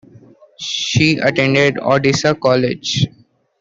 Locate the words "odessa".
1.77-2.33